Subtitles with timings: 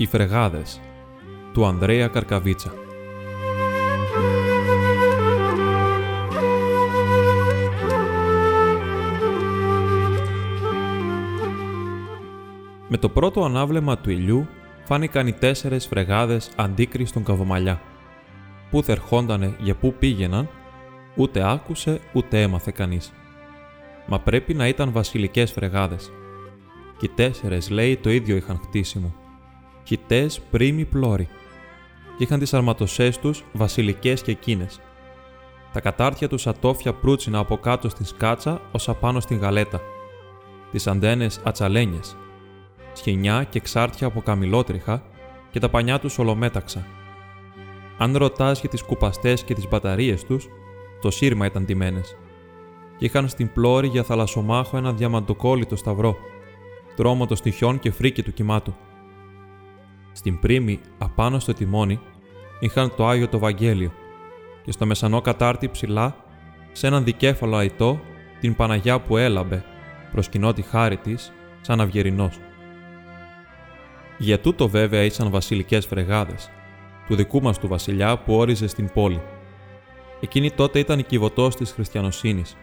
[0.00, 0.80] Οι Φρεγάδες
[1.52, 2.72] του Ανδρέα Καρκαβίτσα
[12.88, 14.46] Με το πρώτο ανάβλεμα του ηλιού
[14.84, 17.80] φάνηκαν οι τέσσερες φρεγάδες αντίκριστον καβομαλιά.
[18.70, 20.48] Πού θερχόντανε για πού πήγαιναν,
[21.16, 23.12] ούτε άκουσε ούτε έμαθε κανείς.
[24.06, 26.12] Μα πρέπει να ήταν βασιλικές φρεγάδες.
[26.98, 29.14] Κι οι τέσσερες, λέει, το ίδιο είχαν χτίσιμο.
[29.88, 31.28] Χιτές πρίμοι πλώροι.
[32.16, 34.80] Κι είχαν τις αρματοσές τους βασιλικές και εκείνες.
[35.72, 39.80] Τα κατάρτια τους ατόφια προύτσινα από κάτω στην σκάτσα ως απάνω στην γαλέτα.
[40.70, 42.16] Τις αντένες ατσαλένιες.
[42.92, 45.02] Σχοινιά και ξάρτια από καμιλότριχα
[45.50, 46.86] και τα πανιά τους ολομέταξα.
[47.98, 50.48] Αν ρωτάς για τις κουπαστές και τις μπαταρίες τους,
[51.00, 52.16] το σύρμα ήταν τιμένες.
[52.98, 56.16] Και είχαν στην πλώρη για θαλασσομάχο ένα διαμαντοκόλλητο σταυρό,
[56.96, 58.74] τρόμο των στοιχιών και φρίκι του κυμάτου.
[60.18, 62.00] Στην πρίμη, απάνω στο τιμόνι,
[62.60, 63.92] είχαν το Άγιο το Βαγγέλιο
[64.64, 66.16] και στο μεσανό κατάρτι ψηλά,
[66.72, 68.00] σε έναν δικέφαλο αϊτό,
[68.40, 69.64] την Παναγιά που έλαμπε,
[70.12, 72.38] προσκυνώ τη χάρη της, σαν αυγερινός.
[74.18, 76.50] Για τούτο βέβαια ήσαν βασιλικές φρεγάδες,
[77.08, 79.20] του δικού μας του βασιλιά που όριζε στην πόλη.
[80.20, 82.56] Εκείνη τότε ήταν η κυβωτός της χριστιανοσύνης.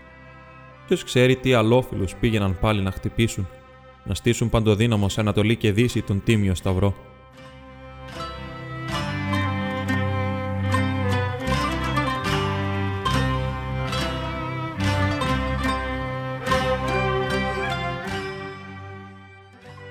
[0.88, 3.48] Ποιος ξέρει τι αλόφιλους πήγαιναν πάλι να χτυπήσουν,
[4.04, 6.96] να στήσουν παντοδύναμο σε Ανατολή και Δύση τον Τίμιο Σταυρό.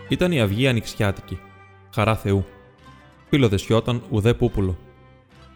[0.08, 1.38] Ήταν η αυγή ανοιξιάτικη,
[1.94, 2.44] χαρά Θεού.
[3.30, 4.76] Πύλο δεσιόταν ουδέ πούπουλο.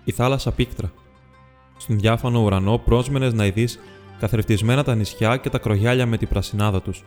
[0.04, 0.92] Η θάλασσα πίκτρα.
[1.76, 3.78] Στον διάφανο ουρανό πρόσμενες να ειδείς
[4.18, 7.04] καθρεφτισμένα τα νησιά και τα κρογιάλια με την πρασινάδα τους.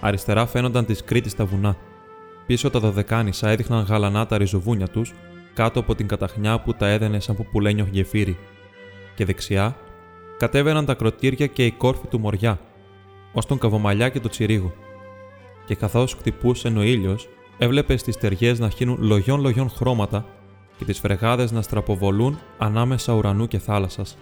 [0.00, 1.76] Αριστερά φαίνονταν της Κρήτης τα βουνά.
[2.46, 5.14] Πίσω τα δωδεκάνησα έδειχναν γαλανά τα ριζοβούνια τους
[5.54, 8.38] κάτω από την καταχνιά που τα έδαινε σαν πουπουλένιο γεφύρι.
[9.14, 9.76] Και δεξιά
[10.38, 12.60] κατέβαιναν τα κροτήρια και η κόρφη του μοριά,
[13.32, 14.72] ως τον καβομαλιά και το τσιρίγο.
[15.70, 20.26] Και καθώς χτυπούσε ο ήλιος, έβλεπε στις ταιριές να χύνουν λογιών-λογιών χρώματα
[20.76, 24.18] και τις φρεγάδες να στραποβολούν ανάμεσα ουρανού και θάλασσας.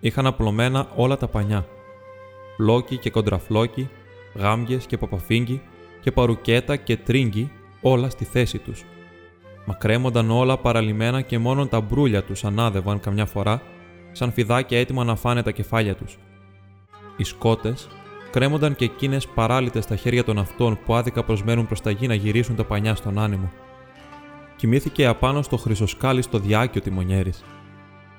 [0.00, 1.66] Είχαν απλωμένα όλα τα πανιά.
[2.56, 3.88] Φλόκι και κοντραφλόκι,
[4.34, 5.62] γάμγες και παπαφίγκι
[6.00, 8.84] και παρουκέτα και τρίγκι όλα στη θέση τους.
[9.64, 13.62] Μα κρέμονταν όλα παραλυμμένα και μόνο τα μπρούλια τους ανάδευαν καμιά φορά,
[14.12, 16.18] σαν φιδάκια έτοιμα να φάνε τα κεφάλια τους.
[17.16, 17.88] Οι σκότες
[18.30, 22.14] κρέμονταν και εκείνες παράλυτες στα χέρια των αυτών που άδικα προσμένουν προς τα γη να
[22.14, 23.52] γυρίσουν τα πανιά στον άνεμο.
[24.56, 27.44] Κοιμήθηκε απάνω στο χρυσοσκάλι στο διάκιο τιμονιέρης.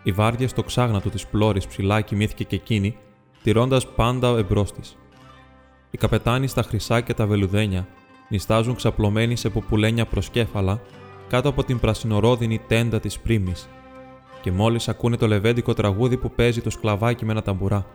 [0.04, 2.98] Η βάρδια στο ξάγνατο της πλώρης ψηλά κοιμήθηκε και εκείνη,
[3.44, 4.98] τηρώντας πάντα εμπρός της.
[5.92, 7.88] Οι καπετάνοι στα χρυσά και τα βελουδένια
[8.30, 10.82] νιστάζουν ξαπλωμένοι σε ποπουλένια προσκέφαλα
[11.28, 13.54] κάτω από την πρασινορόδινη τέντα της πρίμη,
[14.42, 17.86] και μόλις ακούνε το λεβέντικο τραγούδι που παίζει το σκλαβάκι με ένα ταμπουρά.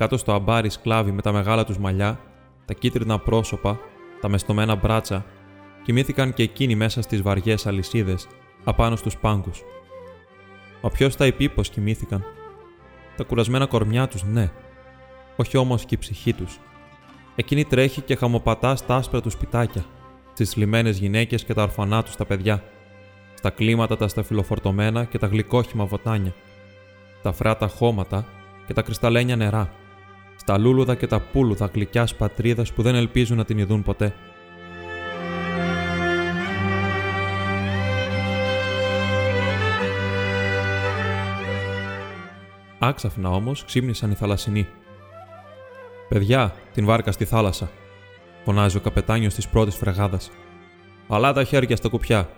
[0.00, 2.20] Κάτω στο αμπάρι σκλάβοι με τα μεγάλα τους μαλλιά,
[2.64, 3.80] τα κίτρινα πρόσωπα,
[4.20, 5.24] τα μεστομένα μπράτσα,
[5.82, 8.26] κοιμήθηκαν και εκείνοι μέσα στις βαριές αλυσίδες,
[8.64, 9.62] απάνω στους πάγκους.
[10.82, 12.24] Μα ποιος τα υπήπως κοιμήθηκαν.
[13.16, 14.50] Τα κουρασμένα κορμιά τους, ναι.
[15.36, 16.58] Όχι όμως και η ψυχή τους.
[17.34, 19.84] Εκείνη τρέχει και χαμοπατά στα άσπρα τους σπιτάκια,
[20.32, 22.64] στις λιμένες γυναίκες και τα ορφανά τους τα παιδιά,
[23.34, 26.34] στα κλίματα τα σταφυλοφορτωμένα και τα γλυκόχυμα βοτάνια,
[27.22, 28.26] τα φράτα χώματα
[28.66, 29.70] και τα κρυσταλλένια νερά,
[30.50, 34.14] στα λούλουδα και τα πούλουδα γλυκιάς πατρίδα που δεν ελπίζουν να την ειδούν ποτέ.
[42.78, 44.66] Άξαφνα όμως ξύπνησαν οι θαλασσινοί.
[46.08, 47.70] Παιδιά, την βάρκα στη θάλασσα,
[48.44, 50.30] φωνάζει ο καπετάνιος της πρώτης φρεγάδας.
[51.06, 52.28] Παλά τα χέρια στα κουπιά.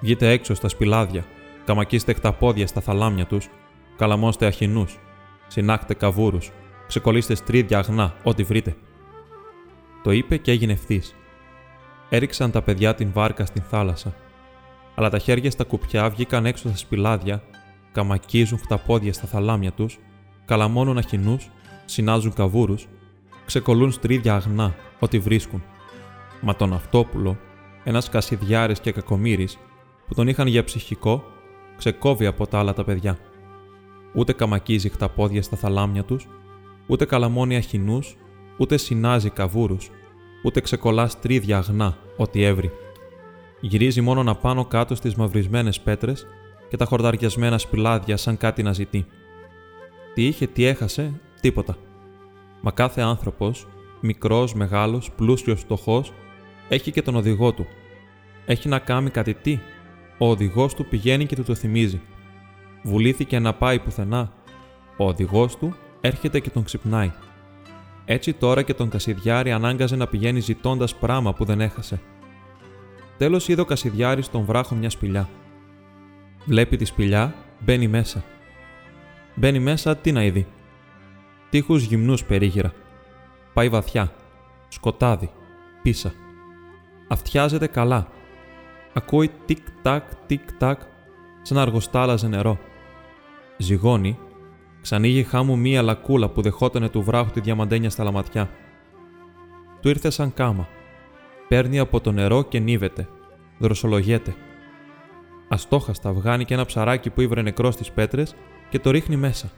[0.00, 1.24] Βγείτε έξω στα σπηλάδια.
[1.64, 3.48] Καμακίστε χταπόδια στα θαλάμια τους.
[3.96, 4.98] Καλαμώστε αχινούς.
[5.46, 6.50] Συνάχτε καβούρους
[6.92, 8.76] ξεκολλήστε στρίδια αγνά, ό,τι βρείτε.
[10.02, 11.14] Το είπε και έγινε ευθύς.
[12.08, 14.14] Έριξαν τα παιδιά την βάρκα στην θάλασσα.
[14.94, 17.42] Αλλά τα χέρια στα κουπιά βγήκαν έξω στα σπηλάδια,
[17.92, 19.98] καμακίζουν χταπόδια στα θαλάμια τους,
[20.44, 21.50] καλαμώνουν αχινούς,
[21.84, 22.86] συνάζουν καβούρους,
[23.46, 25.62] ξεκολλούν στρίδια αγνά, ό,τι βρίσκουν.
[26.40, 27.38] Μα τον Αυτόπουλο,
[27.84, 29.48] ένας κασιδιάρης και κακομήρη,
[30.06, 31.24] που τον είχαν για ψυχικό,
[31.76, 33.18] ξεκόβει από τα άλλα τα παιδιά.
[34.14, 36.26] Ούτε καμακίζει χταπόδια στα θαλάμια τους,
[36.86, 38.16] ούτε καλαμώνει αχινούς,
[38.58, 39.90] ούτε συνάζει καβούρους,
[40.44, 42.70] ούτε ξεκολλά στρίδια αγνά, ό,τι έβρι.
[43.60, 46.26] Γυρίζει μόνον απάνω κάτω στις μαυρισμένες πέτρες
[46.68, 49.06] και τα χορταριασμένα σπηλάδια σαν κάτι να ζητεί.
[50.14, 51.76] Τι είχε, τι έχασε, τίποτα.
[52.60, 53.66] Μα κάθε άνθρωπος,
[54.00, 56.12] μικρός, μεγάλος, πλούσιος, φτωχός,
[56.68, 57.66] έχει και τον οδηγό του.
[58.46, 59.58] Έχει να κάνει κάτι τι.
[60.18, 62.00] Ο οδηγός του πηγαίνει και του το θυμίζει.
[62.82, 64.32] Βουλήθηκε να πάει πουθενά.
[64.96, 67.12] Ο οδηγός του έρχεται και τον ξυπνάει.
[68.04, 72.00] Έτσι τώρα και τον Κασιδιάρη ανάγκαζε να πηγαίνει ζητώντας πράμα που δεν έχασε.
[73.18, 75.28] Τέλος είδε ο Κασιδιάρης στον βράχο μια σπηλιά.
[76.44, 78.24] Βλέπει τη σπηλιά, μπαίνει μέσα.
[79.34, 80.46] Μπαίνει μέσα, τι να είδει.
[81.50, 82.72] Τείχους γυμνούς περίγυρα.
[83.52, 84.12] Πάει βαθιά.
[84.68, 85.30] Σκοτάδι.
[85.82, 86.12] Πίσα.
[87.08, 88.08] Αυτιάζεται καλά.
[88.92, 90.80] Ακούει τικ-τακ, τικ-τακ,
[91.42, 92.58] σαν να αργοστάλαζε νερό.
[93.56, 94.18] Ζυγώνει,
[94.82, 98.50] ξανοίγει χάμου μία λακούλα που δεχότανε του βράχου τη διαμαντένια στα λαματιά.
[99.80, 100.68] Του ήρθε σαν κάμα.
[101.48, 103.08] Παίρνει από το νερό και νύβεται.
[103.58, 104.34] Δροσολογέται.
[105.48, 108.34] Αστόχαστα βγάνει και ένα ψαράκι που ήβρε νεκρός στι πέτρες
[108.68, 109.50] και το ρίχνει μέσα.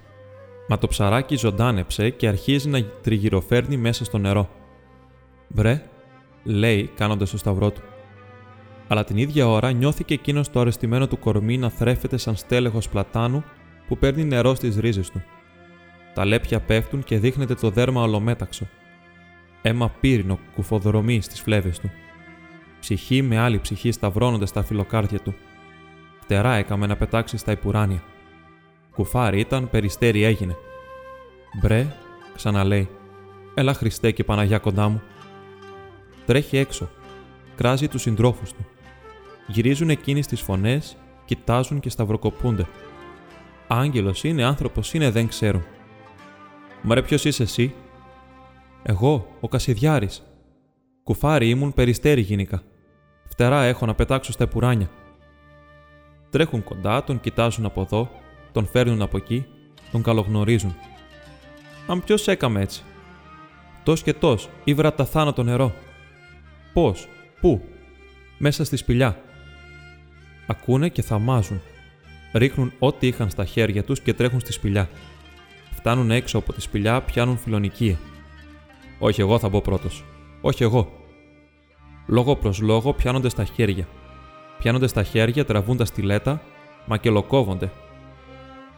[0.69, 4.49] Μα το ψαράκι ζωντάνεψε και αρχίζει να τριγυροφέρνει μέσα στο νερό.
[5.49, 5.83] Μπρε,
[6.45, 7.81] λέει κάνοντας το σταυρό του.
[8.89, 13.45] Αλλά την ίδια ώρα νιώθηκε εκείνος το αρεστημένο του κορμί να θρέφεται σαν στέλεχος πλατάνου
[13.89, 15.23] που παίρνει νερό στις ρίζες του.
[16.15, 18.69] Τα λέπια πέφτουν και δείχνεται το δέρμα ολομέταξο.
[19.63, 21.91] Αίμα πύρινο κουφοδρομεί στις φλέβες του.
[22.81, 25.35] Ψυχή με άλλη ψυχή σταυρώνονται στα φιλοκάρδια του.
[26.21, 28.03] Φτερά έκαμε να πετάξει στα υπουράνια.
[28.95, 30.57] Κουφάρι ήταν, περιστέρι έγινε.
[31.61, 31.87] Μπρε,
[32.35, 32.89] ξαναλέει.
[33.55, 35.03] Έλα Χριστέ και Παναγιά κοντά μου.
[36.27, 36.91] Τρέχει έξω.
[37.57, 38.67] Κράζει τους συντρόφους του.
[39.47, 42.67] Γυρίζουν εκείνοι στις φωνές, κοιτάζουν και σταυροκοπούνται.
[43.67, 45.65] Άγγελος είναι, άνθρωπος είναι, δεν ξέρουν.
[46.83, 47.75] Μα ρε ποιος είσαι εσύ;
[48.83, 50.23] Εγώ, ο Κασιδιάρης.
[51.03, 52.63] Κουφάρι ήμουν, περιστέρι γίνηκα.
[53.29, 54.91] Φτερά έχω να πετάξω στα επουράνια.
[56.31, 58.11] Τρέχουν κοντά, τον κοιτάζουν από εδώ,
[58.53, 59.47] τον φέρνουν από εκεί,
[59.93, 60.75] τον καλογνωρίζουν.
[61.87, 62.83] Αν ποιος έκαμε έτσι;
[63.83, 65.75] Τός και τός, ήβρα τα θάνατο νερό.
[66.73, 67.09] Πώς,
[67.41, 67.63] πού,
[68.39, 69.23] μέσα στη σπηλιά.
[70.47, 71.61] Ακούνε και θαμάζουν.
[72.35, 74.89] Ρίχνουν ό,τι είχαν στα χέρια τους και τρέχουν στη σπηλιά.
[75.71, 77.99] Φτάνουν έξω από τη σπηλιά, πιάνουν φιλονικία.
[78.99, 80.05] Όχι εγώ θα μπω πρώτος.
[80.41, 80.93] Όχι εγώ.
[82.07, 83.89] Λόγο προς λόγο πιάνονται στα χέρια.
[84.59, 86.43] Πιάνονται στα χέρια, τραβούν τα στιλέτα,
[86.87, 87.71] μακελοκόβονται.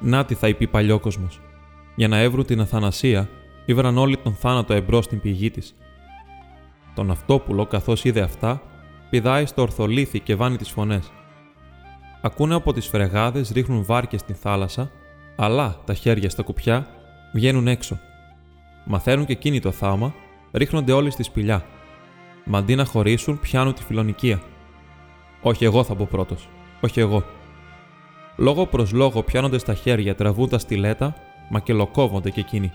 [0.01, 1.29] Να τι θα είπε παλιόκοσμο.
[1.95, 3.29] Για να έβρουν την αθανασία,
[3.65, 5.75] ήβραν όλοι τον θάνατο εμπρός στην πηγή της.
[6.95, 8.63] Τον αυτόπουλο, καθώς είδε αυτά,
[9.11, 11.11] πηδάει στο ορθολίθι και βάνει τις φωνές.
[12.27, 14.91] Ακούνε από τις φρεγάδες ρίχνουν βάρκες στην θάλασσα,
[15.37, 16.87] αλλά τα χέρια στα κουπιά
[17.33, 17.99] βγαίνουν έξω.
[18.85, 20.15] Μαθαίνουν και εκείνοι το θάμα,
[20.53, 21.65] ρίχνονται όλοι στη σπηλιά.
[22.45, 24.43] Μα αντί να χωρίσουν, πιάνουν τη φιλονικία.
[25.43, 26.49] Όχι εγώ θα μπω πρώτος.
[26.81, 27.25] Όχι εγώ.
[28.37, 31.15] Λόγο προς λόγο πιάνονται στα χέρια, τραβούν τα στιλέτα,
[31.51, 32.73] μα και λοκόβονται κι εκείνοι.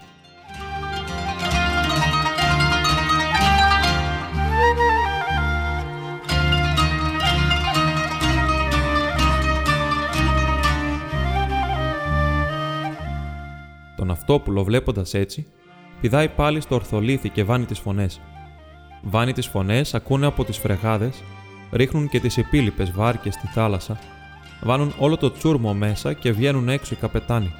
[14.22, 15.46] Αυτόπουλο βλέποντας έτσι,
[16.02, 18.22] πηδάει πάλι στο ορθολίθι και βάνει τις φωνές.
[19.02, 21.24] Βάνει τις φωνές, ακούνε από τις φρεγάδες,
[21.72, 24.00] ρίχνουν και τις επίλοιπε βάρκες στη θάλασσα,
[24.62, 27.52] βάλουν όλο το τσούρμο μέσα και βγαίνουν έξω οι καπετάνοι.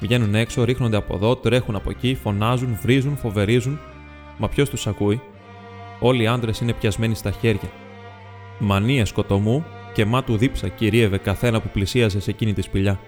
[0.00, 3.78] Βγαίνουν έξω, ρίχνονται από εδώ, τρέχουν από εκεί, φωνάζουν, βρίζουν, φοβερίζουν.
[4.38, 5.20] Μα ποιος τους ακούει;
[6.00, 7.70] Όλοι οι άντρες είναι πιασμένοι στα χέρια.
[8.58, 9.64] Μανία σκοτωμού
[9.94, 13.00] και μα του δίψα κυρίευε καθένα που πλησίαζε σε εκείνη τη σπηλιά.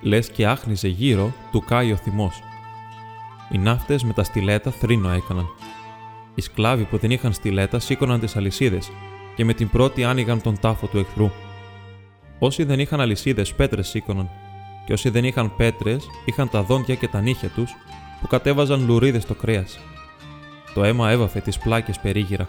[0.00, 2.42] Λες και άχνιζε γύρω, του κάει ο θυμός.
[3.50, 5.46] Οι ναύτες με τα στιλέτα θρήνο έκαναν.
[6.34, 8.90] Οι σκλάβοι που δεν είχαν στιλέτα σήκωναν τις αλυσίδες
[9.34, 11.30] και με την πρώτη άνοιγαν τον τάφο του εχθρού.
[12.38, 14.30] Όσοι δεν είχαν αλυσίδες, πέτρες σήκωναν,
[14.86, 17.74] και όσοι δεν είχαν πέτρες, είχαν τα δόντια και τα νύχια τους
[18.20, 19.78] που κατέβαζαν λουρίδες στο κρέας.
[20.74, 22.48] Το αίμα έβαφε τις πλάκες περίγυρα.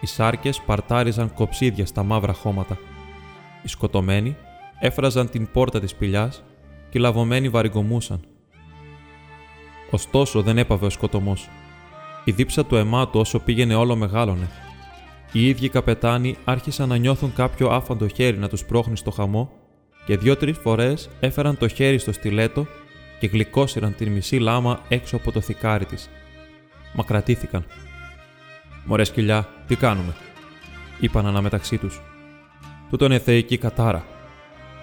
[0.00, 2.78] Οι σάρκες παρτάριζαν κοψίδια στα μαύρα χώματα.
[3.62, 4.36] Οι σκοτωμένοι
[4.80, 6.42] έφραζαν την πόρτα της σπηλιάς
[6.90, 8.20] και οι λαβωμένοι βαριγκομούσαν.
[9.90, 11.48] Ωστόσο δεν έπαβε ο σκοτωμός.
[12.24, 14.48] Η δίψα του αιμάτου όσο πήγαινε όλο μεγάλωνε
[15.32, 19.50] οι ίδιοι καπετάνοι άρχισαν να νιώθουν κάποιο άφαντο χέρι να τους πρόχνει στο χαμό
[20.06, 22.66] και δύο-τρει φορές έφεραν το χέρι στο στιλέτο
[23.20, 26.10] και γλυκόσυραν την μισή λάμα έξω από το θικάρι της.
[26.94, 27.64] Μα κρατήθηκαν.
[28.84, 30.14] Μωρέ σκυλιά, τι κάνουμε,
[31.00, 32.00] είπαν αναμεταξύ τους.
[32.90, 34.04] Τούτο είναι θεϊκή κατάρα.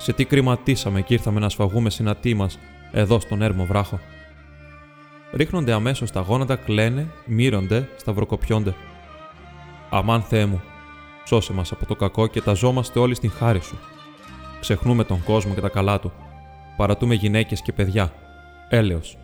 [0.07, 2.59] Σε τι κρυματίσαμε και ήρθαμε να σφαγούμε συνατή μας
[2.91, 3.99] εδώ στον έρμο βράχο.
[5.33, 8.73] Ρίχνονται αμέσως τα γόνατα, κλαίνε, μύρονται, σταυροκοπιόνται.
[9.89, 10.61] Αμάν Θεέ μου,
[11.25, 13.77] σώσε μας από το κακό και ταζόμαστε όλοι στην χάρη σου.
[14.59, 16.11] Ξεχνούμε τον κόσμο και τα καλά του.
[16.77, 18.13] Παρατούμε γυναίκες και παιδιά.
[18.69, 19.17] Έλεος.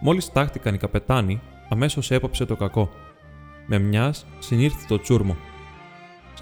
[0.00, 2.90] Μόλις τάχτηκαν οι καπετάνοι, αμέσως έπαψε το κακό.
[3.66, 5.36] Με μιας συνήρθε το τσούρμο.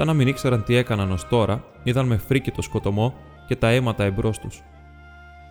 [0.01, 3.15] Σαν να μην ήξεραν τι έκαναν ως τώρα, είδαν με φρίκι το σκοτωμό
[3.47, 4.63] και τα αίματα εμπρός τους.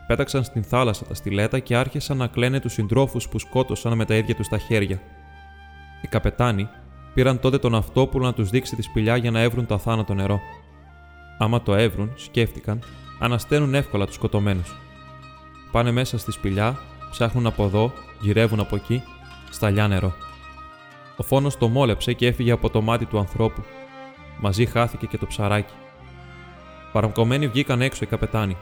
[0.08, 4.16] Πέταξαν στην θάλασσα τα στιλέτα και άρχισαν να κλαίνε τους συντρόφους που σκότωσαν με τα
[4.16, 5.02] ίδια τους τα χέρια.
[6.02, 6.68] Οι καπετάνοι
[7.14, 10.40] πήραν τότε τον αυτόπουλο να τους δείξει τη σπηλιά για να έβρουν το αθάνατο νερό.
[11.38, 12.80] Άμα το έβρουν, σκέφτηκαν,
[13.20, 14.76] ανασταίνουν εύκολα τους σκοτωμένους.
[15.72, 16.80] Πάνε μέσα στη σπηλιά,
[17.12, 19.04] ψάχνουν από εδώ, γυρεύουν από εκεί,
[19.50, 20.14] σταλιά νερό.
[21.18, 23.64] Ο φόνος το μόλεψε και έφυγε από το μάτι του ανθρώπου.
[24.40, 25.74] Μαζί χάθηκε και το ψαράκι.
[26.92, 28.58] Παραμκωμένοι βγήκαν έξω οι καπετάνοι.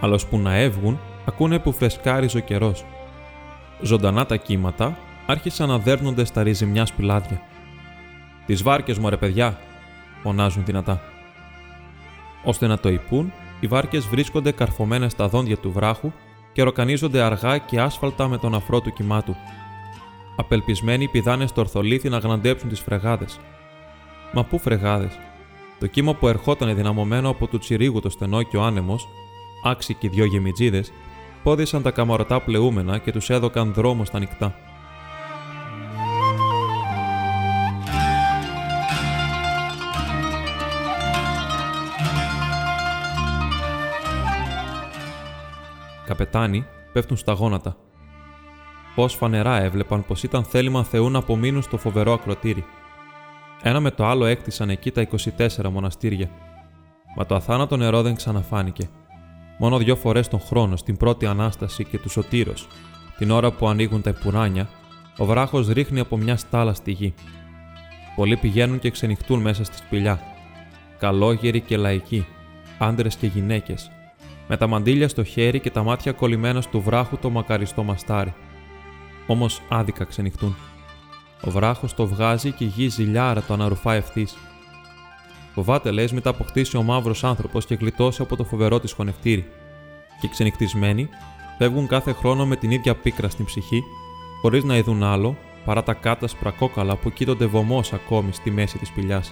[0.00, 2.84] Αλλά που να έβγουν, ακούνε που φρεσκάριζε ο καιρός.
[3.80, 7.40] Ζωντανά τα κύματα άρχισαν να δέρνονται στα ριζιμιά σπηλάδια.
[8.46, 9.58] Τις βάρκες μου, ρε παιδιά,
[10.22, 11.00] φωνάζουν δυνατά.
[12.44, 16.12] Ώστε να το υπούν, οι βάρκες βρίσκονται καρφωμένες στα δόντια του βράχου
[16.52, 19.36] και ροκανίζονται αργά και άσφαλτα με τον αφρό του κυμάτου.
[20.36, 23.40] Απελπισμένοι πηδάνε στο ορθολίθι να γναντέψουν τις φρεγάδες.
[24.36, 25.18] Μα πού φρεγάδες.
[25.78, 29.08] Το κύμα που ερχόταν δυναμωμένο από του τσιρίγου το στενό και ο άνεμος,
[29.64, 30.92] άξι και δυο γεμιτζίδες,
[31.42, 34.54] πόδισαν τα καμαρωτά πλεούμενα και τους έδωκαν δρόμο στα νυχτά.
[46.06, 47.76] Καπετάνοι πέφτουν στα γόνατα.
[48.94, 52.64] Πώς φανερά έβλεπαν πως ήταν θέλημα Θεού να απομείνουν στο φοβερό ακροτήρι.
[53.62, 55.08] Ένα με το άλλο έκτισαν εκεί τα
[55.38, 56.30] 24 μοναστήρια.
[57.16, 58.88] Μα το αθάνατο νερό δεν ξαναφάνηκε.
[59.58, 62.68] Μόνο δύο φορές τον χρόνο, στην πρώτη ανάσταση και του σωτήρος,
[63.18, 64.68] την ώρα που ανοίγουν τα υπουράνια,
[65.16, 67.14] ο βράχος ρίχνει από μια στάλα στη γη.
[68.16, 70.20] Πολλοί πηγαίνουν και ξενυχτούν μέσα στη σπηλιά.
[70.98, 72.26] Καλόγεροι και λαϊκοί,
[72.78, 73.90] άντρες και γυναίκες,
[74.48, 78.34] με τα μαντίλια στο χέρι και τα μάτια κολλημένα στο βράχου το μακαριστό μαστάρι.
[79.26, 80.56] Όμως άδικα ξενυχτούν.
[81.40, 84.36] Ο βράχος το βγάζει και η γη ζηλιάρα το αναρουφά ευθύς.
[85.54, 89.46] Φοβάται, λες, μετά αποκτήσει ο μαύρος άνθρωπος και γλιτώσει από το φοβερό της χωνευτήρι.
[90.20, 91.08] Και ξενυχτισμένοι
[91.58, 93.82] φεύγουν κάθε χρόνο με την ίδια πίκρα στην ψυχή,
[94.40, 98.92] χωρίς να ειδούν άλλο παρά τα κάτασπρα κόκαλα που κοίτονται βωμός ακόμη στη μέση της
[98.92, 99.22] πηλιά.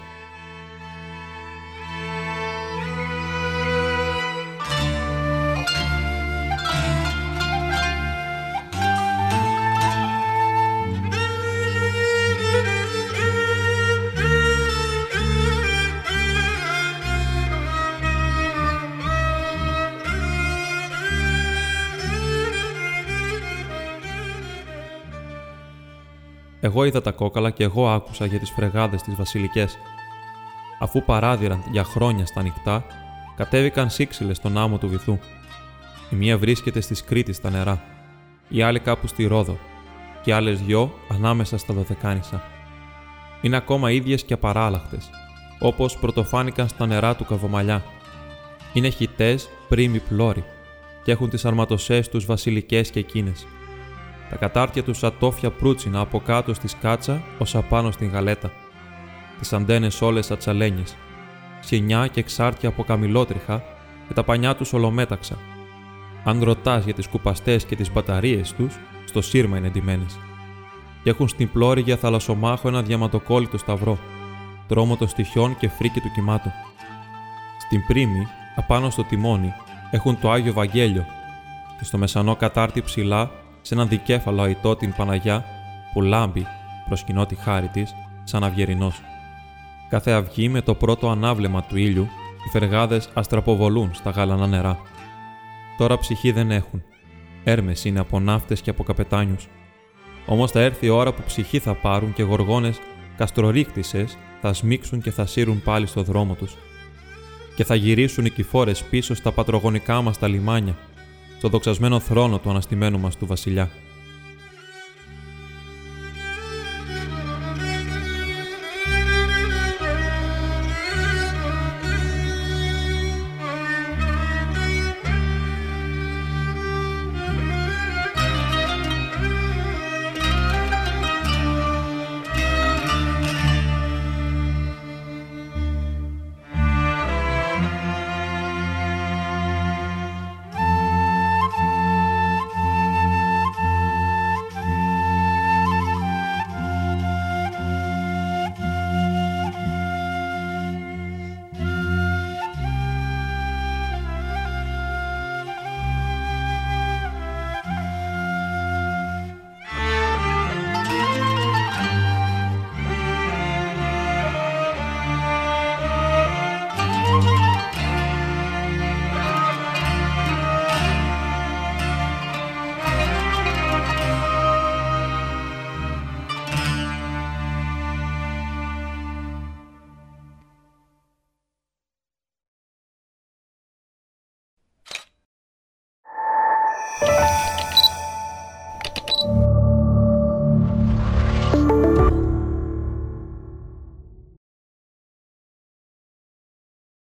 [26.64, 29.78] Εγώ είδα τα κόκαλα και εγώ άκουσα για τις φρεγάδες τις βασιλικές.
[30.78, 32.84] Αφού παράδειραν για χρόνια στα νυχτά,
[33.36, 35.18] κατέβηκαν σύξυλες στον άμμο του βυθού.
[36.10, 37.82] Η μία βρίσκεται στη Κρήτη στα νερά,
[38.48, 39.58] η άλλη κάπου στη Ρόδο,
[40.22, 42.42] και άλλες δυο ανάμεσα στα Δωδεκάνησα.
[43.40, 45.10] Είναι ακόμα ίδιες και απαράλλαχτες,
[45.58, 47.82] όπως πρωτοφάνηκαν στα νερά του Καβομαλιά.
[48.72, 50.44] Είναι χιτές πρίμοι πλώροι
[51.04, 53.46] και έχουν τις αρματοσές τους βασιλικές και εκείνες
[54.34, 58.52] τα κατάρτια του ατόφια προύτσινα από κάτω στη σκάτσα ω απάνω στην γαλέτα.
[59.38, 60.96] Τις αντένες όλες ατσαλένιες,
[61.60, 63.62] σινιά και εξάρτια από καμιλότριχα
[64.08, 65.38] και τα πανιά τους ολομέταξα.
[66.24, 70.06] Αν ρωτάς για τις κουπαστές και τις μπαταρίες τους, στο σύρμα είναι εντυμένε.
[71.02, 73.98] Και έχουν στην πλώρη για θαλασσομάχο ένα διαματοκόλλητο σταυρό,
[74.68, 76.50] τρόμο των στοιχειών και φρίκι του κυμάτου.
[77.66, 78.26] Στην πρίμη,
[78.56, 79.52] απάνω στο τιμόνι,
[79.90, 81.06] έχουν το Άγιο Βαγγέλιο
[81.78, 83.30] και στο μεσανό κατάρτι ψηλά
[83.66, 85.44] σε έναν δικέφαλο αητό την Παναγιά
[85.92, 86.46] που λάμπει
[86.88, 87.94] προσκυνώ τη χάρη της
[88.24, 89.02] σαν αυγερινός.
[89.88, 92.08] Κάθε αυγή με το πρώτο ανάβλεμα του ήλιου,
[92.46, 94.78] οι φεργάδες αστραποβολούν στα γαλανά νερά.
[95.78, 96.82] Τώρα ψυχή δεν έχουν.
[97.44, 99.48] Έρμες είναι από ναύτες και από καπετάνιους.
[100.26, 102.80] Όμως θα έρθει η ώρα που ψυχή θα πάρουν και γοργόνες
[103.16, 104.06] καστρορίκτησε
[104.40, 106.56] θα σμίξουν και θα σύρουν πάλι στο δρόμο τους.
[107.56, 110.76] Και θα γυρίσουν οι κυφόρες πίσω στα πατρογονικά μας τα λιμάνια
[111.44, 113.70] στο δοξασμένο θρόνο του αναστημένου μας του βασιλιά.